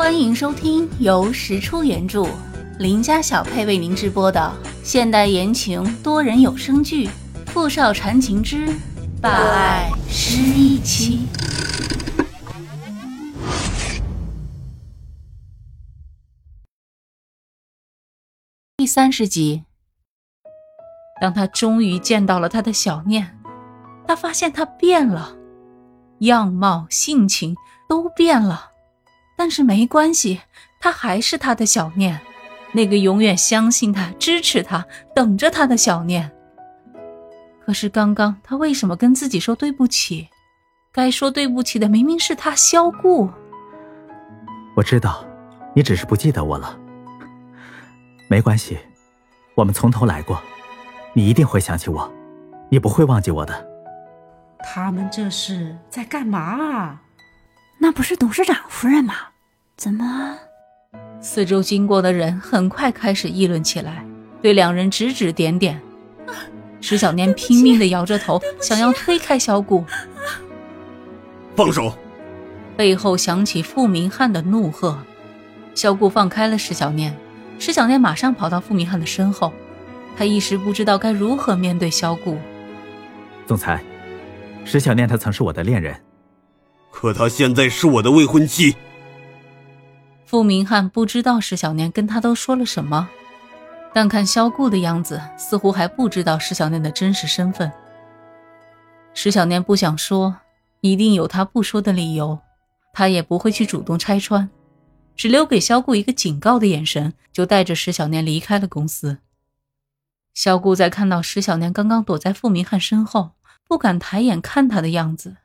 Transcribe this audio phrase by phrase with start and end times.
[0.00, 2.26] 欢迎收听由石出原著、
[2.78, 4.50] 林家小配为您直播的
[4.82, 7.06] 现代言情多人有声剧
[7.48, 8.66] 《富少缠情之
[9.20, 11.28] 霸爱失忆妻》
[18.78, 19.64] 第三十集。
[21.20, 23.38] 当他终于见到了他的小念，
[24.08, 25.36] 他发现他变了，
[26.20, 27.54] 样貌、性情
[27.86, 28.69] 都变了。
[29.40, 30.42] 但是没关系，
[30.78, 32.20] 他还是他的小念，
[32.72, 36.30] 那个永远相信他、支持他、等着他的小念。
[37.64, 40.28] 可是刚刚他为什么跟自己说对不起？
[40.92, 43.30] 该说对不起的明明是他萧顾。
[44.76, 45.24] 我知道，
[45.74, 46.78] 你只是不记得我了。
[48.28, 48.78] 没关系，
[49.54, 50.38] 我们从头来过，
[51.14, 52.12] 你一定会想起我，
[52.68, 53.66] 你不会忘记我的。
[54.62, 57.00] 他们这是在干嘛啊？
[57.78, 59.14] 那不是董事长夫人吗？
[59.80, 60.36] 怎么？
[61.22, 64.04] 四周经过的人很快开始议论起来，
[64.42, 65.80] 对两人指指点点。
[66.82, 69.82] 石小念拼命的摇着头，想要推开萧顾。
[71.56, 71.94] 放手！
[72.76, 74.98] 背后响起傅明翰的怒喝。
[75.74, 77.16] 小顾放开了石小念，
[77.58, 79.50] 石小念马上跑到傅明翰的身后。
[80.14, 82.36] 他一时不知道该如何面对小顾。
[83.46, 83.82] 总裁，
[84.66, 85.98] 石小念她曾是我的恋人，
[86.90, 88.76] 可她现在是我的未婚妻。
[90.30, 93.08] 傅明翰不知道石小念跟他都说了什么，
[93.92, 97.72] 但看萧顾的样子，似乎还不知道石小念的真实身份。
[99.12, 100.36] 石小念不想说，
[100.82, 102.38] 一定有他不说的理由，
[102.92, 104.48] 他也不会去主动拆穿，
[105.16, 109.18] 只留给萧顾一个警告的眼神，就带着石小念离开了公司。
[110.32, 113.32] 萧顾在看到石小念刚刚躲在傅明翰身后，
[113.66, 115.38] 不敢抬眼看他的样子，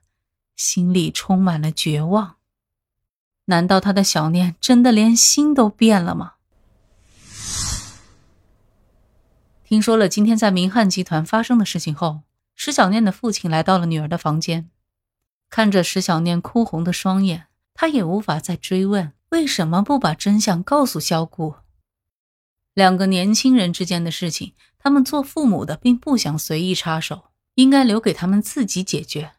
[0.56, 2.36] 心里充满了绝望。
[3.46, 6.34] 难道他的小念真的连心都变了吗？
[9.64, 12.22] 听说了今天在明翰集团发生的事情后，
[12.56, 14.70] 石小念的父亲来到了女儿的房间，
[15.50, 21.56] 看着石小念哭红的双眼，他也无法再追问为什么不把真相告诉萧顾。
[22.74, 29.35] 两个年轻人之间的事情，他们做父母的并不想随意插手，应该留给他们自己解决。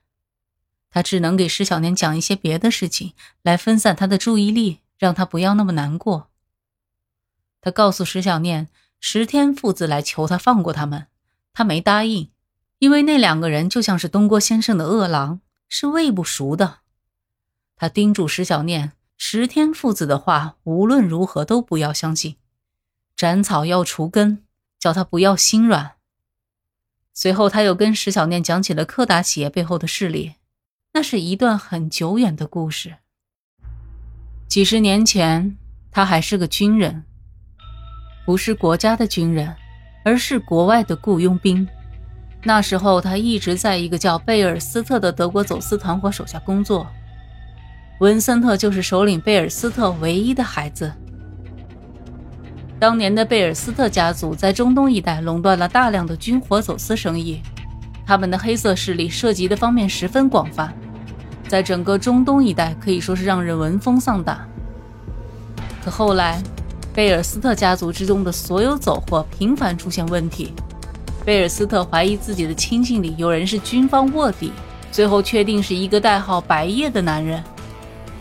[0.90, 6.30] 他只能给石小念讲一些别的事情，来分散他的注意力，让他不要那么难过。
[7.60, 8.68] 他告诉石小念，
[9.00, 11.08] 石天父子来求他放过他们，
[11.52, 12.30] 他没答应，
[12.78, 16.78] 因为那两个人就像是东郭先生的恶狼，是喂不熟的。
[17.76, 22.36] 他叮嘱石小念，石天父子的话无论如何都不要相信，
[23.16, 24.44] 斩草要除根，
[24.78, 25.96] 叫他不要心软。
[27.12, 30.36] 随后，他又跟石小念讲起了柯达企业背后的势力。
[30.96, 32.94] 那是一段很久远的故事。
[34.48, 35.54] 几十年前，
[35.90, 37.04] 他还是个军人，
[38.24, 39.54] 不是国家的军人，
[40.06, 41.68] 而是国外的雇佣兵。
[42.44, 46.86] 那时候，他一直在一个叫贝尔斯特的德国走私团伙手下工作。
[48.00, 50.90] 文森特就是首领贝尔斯特唯一的孩子。
[52.80, 57.42] 当年的贝尔斯特家族在中东一带垄断了大量的军火走私生意，
[58.06, 60.74] 他们的黑色势力涉及的方面十分广泛。
[61.48, 64.48] 在整个中东一带可以说是让人闻风丧胆。
[65.84, 66.42] 可后来，
[66.92, 70.52] 贝尔斯特家族之中的所有走货频繁出现问题，
[71.24, 74.50] 贝尔斯特怀疑自己的亲信里有人是军方卧底，
[74.90, 77.42] 最后确定是一个代号白夜的男人。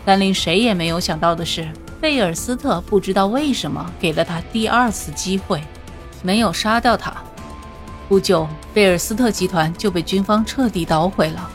[0.04, 1.68] 但令谁也没有想到的是，
[2.00, 5.60] 贝尔斯特不知道为什么给了他第二次机会，
[6.22, 7.12] 没有杀掉他。
[8.08, 11.50] 不久，贝尔斯特集团就被军方彻底捣毁了。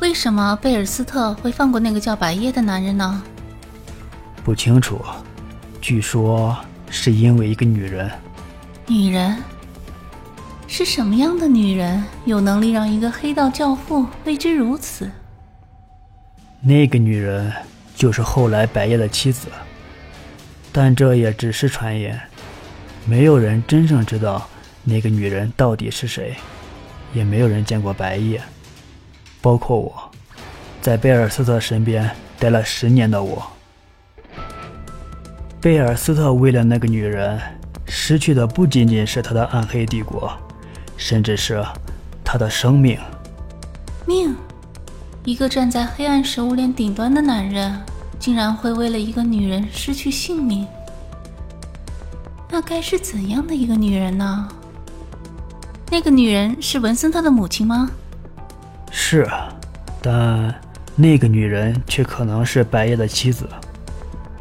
[0.00, 3.22] 为什么贝尔斯特会放过那个叫白夜的男人呢？
[4.44, 5.00] 不清楚，
[5.80, 6.56] 据说
[6.90, 8.10] 是因为一个女人。
[8.86, 9.36] 女人？
[10.68, 15.10] 是什么样的女人有能力让一个黑道教父为之如此？
[16.60, 17.52] 那个女人
[17.94, 19.48] 就是后来白夜的妻子，
[20.72, 22.20] 但这也只是传言，
[23.06, 24.46] 没有人真正知道
[24.84, 26.36] 那个女人到底是谁，
[27.14, 28.42] 也没有人见过白夜。
[29.46, 30.10] 包括我，
[30.82, 33.46] 在贝尔斯特身边待了十年的我，
[35.60, 37.40] 贝尔斯特为了那个女人，
[37.86, 40.32] 失去的不仅仅是他的暗黑帝国，
[40.96, 41.64] 甚至是
[42.24, 42.98] 他的生命。
[44.04, 44.34] 命，
[45.24, 47.80] 一个站在黑暗食物链顶端的男人，
[48.18, 50.66] 竟然会为了一个女人失去性命？
[52.50, 54.48] 那该是怎样的一个女人呢？
[55.88, 57.88] 那个女人是文森特的母亲吗？
[58.98, 59.28] 是，
[60.00, 60.52] 但
[60.96, 63.46] 那个女人却可能是白夜的妻子。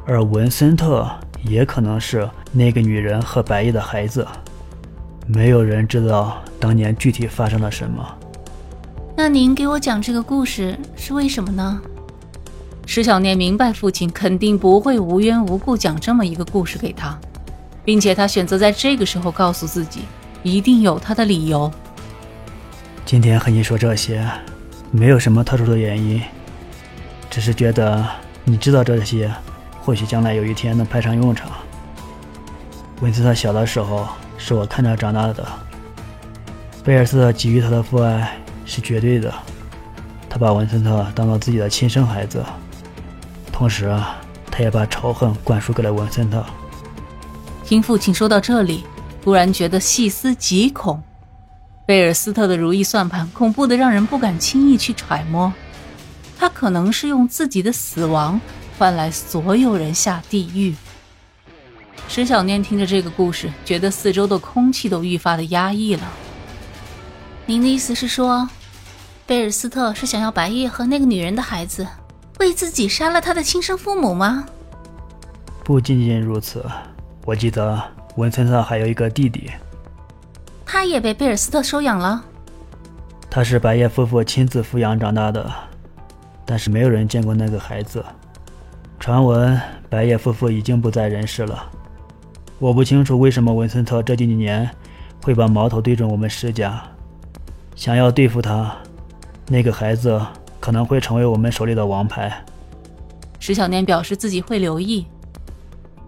[0.07, 1.07] 而文森特
[1.43, 4.25] 也可能是那个女人和白夜的孩子。
[5.27, 8.17] 没有人知道当年具体发生了什么。
[9.15, 11.79] 那您给我讲这个故事是为什么呢？
[12.85, 17.19] 石小念明白父亲肯定不会无缘无故讲这么一个故事给他，
[17.83, 20.03] 并且他选择在这个时候告诉自己，
[20.43, 21.69] 一定有他的理由。
[23.05, 24.27] 今天和你说这些，
[24.91, 26.21] 没有什么特殊的原因，
[27.29, 28.05] 只是觉得
[28.43, 29.31] 你知道这些，
[29.79, 31.49] 或许将来有一天能派上用场。
[33.01, 34.07] 文森特小的时候。
[34.37, 35.47] 是我看着长大的。
[36.83, 39.33] 贝尔斯特给予他的父爱是绝对的，
[40.29, 42.43] 他把文森特当做自己的亲生孩子，
[43.49, 43.97] 同时
[44.51, 46.45] 他也把仇恨灌输给了文森特。
[47.63, 48.83] 听父亲说到这里，
[49.23, 51.01] 突然觉得细思极恐。
[51.85, 55.53] 贝尔斯特的如意算盘恐怖的让人不敢轻易去揣摩，
[56.37, 58.41] 他可能是用自己的死亡
[58.77, 60.75] 换来所有人下地狱。
[62.07, 66.03] 石小念听着这个故事，觉得四周的空气都愈发的压抑了。
[67.45, 68.49] 您的意思是说，
[69.27, 71.87] 贝尔斯特是想要白夜和那个女人的孩子，
[72.39, 74.45] 为自己杀了他的亲生父母吗？
[75.63, 76.65] 不仅仅如此，
[77.25, 77.79] 我记得
[78.15, 79.51] 文森特还有一个弟弟，
[80.75, 82.21] 他也被贝尔斯特收养了。
[83.29, 85.49] 他是白夜夫妇亲自抚养长大的，
[86.43, 88.03] 但是没有人见过那个孩子。
[88.99, 89.57] 传闻
[89.89, 91.71] 白夜夫妇已经不在人世了。
[92.59, 94.69] 我不清楚为什么文森特这几年
[95.23, 96.83] 会把矛头对准我们石家，
[97.73, 98.75] 想要对付他，
[99.47, 100.21] 那个孩子
[100.59, 102.43] 可能会成为我们手里的王牌。
[103.39, 105.07] 石小念表示自己会留意，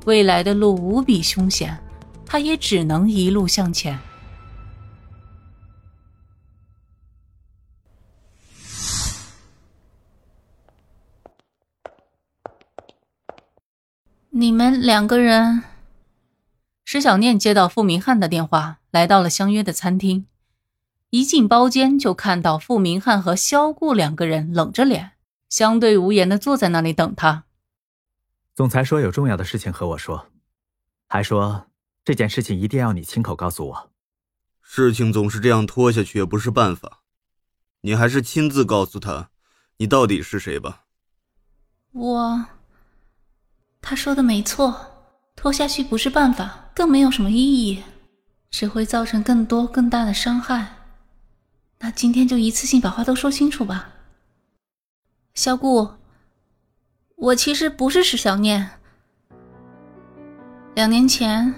[0.03, 1.77] 未来的路无比凶险，
[2.25, 3.97] 他也只能一路向前。
[14.39, 15.63] 你们两个人。
[16.85, 20.27] 石小念接到傅明翰的电话，来到了相约的餐厅。
[21.09, 25.13] 一进包间，就看到傅明翰和萧顾两个人冷着脸，
[25.49, 27.45] 相对无言的坐在那里等他。
[28.53, 30.27] 总裁说有重要的事情和我说，
[31.07, 31.65] 还说
[32.05, 33.91] 这件事情一定要你亲口告诉我。
[34.61, 36.99] 事情总是这样拖下去也不是办法，
[37.81, 39.31] 你还是亲自告诉他，
[39.77, 40.83] 你到底是谁吧。
[41.91, 42.45] 我，
[43.89, 44.75] 他说的没错。
[45.33, 47.81] 拖下去不是办法，更没有什么意义，
[48.51, 50.73] 只会造成更多更大的伤害。
[51.79, 53.87] 那今天就一次性把话都说清楚吧。
[55.35, 55.87] 小顾，
[57.15, 58.69] 我其实不是石小念。
[60.75, 61.53] 两年前，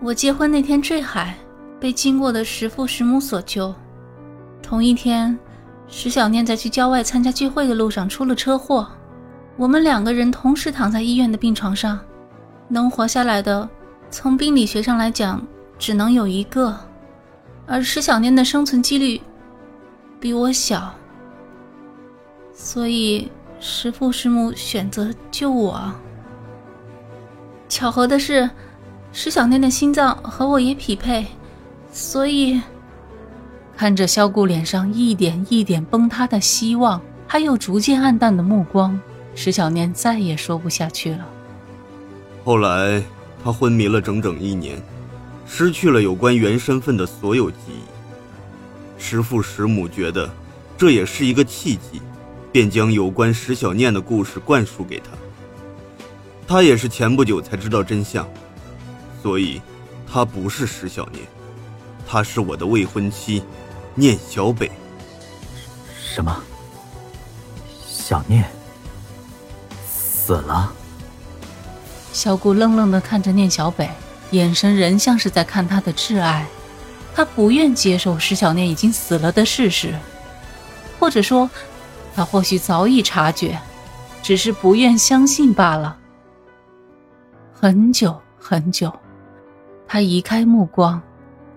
[0.00, 1.36] 我结婚那天坠海，
[1.78, 3.74] 被经过的石父石母所救。
[4.62, 5.38] 同一天，
[5.88, 8.90] 石小念在去郊外参加聚会的路上出了车祸，
[9.56, 11.98] 我们两个人同时躺在医院的病床上。
[12.66, 13.68] 能活下来的，
[14.10, 15.46] 从病理学上来讲，
[15.78, 16.74] 只能有一个，
[17.66, 19.20] 而石小念的生存几率
[20.18, 20.92] 比我小，
[22.54, 23.30] 所以
[23.60, 25.92] 石父石母选择救我。
[27.68, 28.48] 巧合的是，
[29.12, 31.26] 石小念的心脏和我也匹配，
[31.92, 32.60] 所以
[33.76, 38.98] 看着萧顾脸上一点一点崩塌的希望，还有逐渐暗淡的目光，
[39.34, 41.26] 石小念再也说不下去了。
[42.44, 43.02] 后来，
[43.42, 44.80] 他昏迷了整整一年，
[45.46, 49.00] 失去了有关原身份的所有记忆。
[49.02, 50.30] 师父师母觉得
[50.78, 52.00] 这也是一个契机，
[52.52, 55.06] 便将有关石小念的故事灌输给他。
[56.46, 58.28] 他也是前不久才知道真相，
[59.22, 59.60] 所以，
[60.06, 61.24] 他不是石小念，
[62.06, 63.42] 他是我的未婚妻，
[63.94, 64.70] 念小北。
[65.98, 66.42] 什么？
[67.86, 68.44] 小念
[70.24, 70.72] 死了？
[72.14, 73.90] 小顾愣愣地看着念小北，
[74.30, 76.46] 眼神仍像是在看他的挚爱。
[77.14, 79.94] 他不愿接受石小念已经死了的事实，
[80.98, 81.50] 或者说，
[82.14, 83.60] 他或许早已察觉，
[84.22, 85.98] 只是不愿相信罢了。
[87.52, 88.90] 很久很久，
[89.86, 91.02] 他移开目光，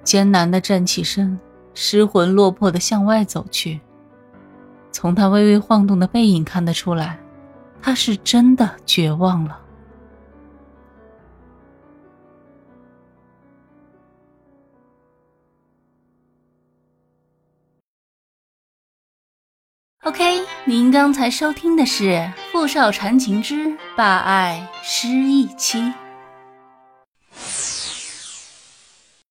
[0.04, 1.40] 艰难地站起身，
[1.74, 3.80] 失魂落魄地向外走去。
[4.92, 7.18] 从他微微晃动的背影看得出来，
[7.82, 9.62] 他是真的绝望了。
[20.04, 22.04] OK，您刚才收听的是
[22.52, 25.80] 《富少缠情之霸爱失忆妻》。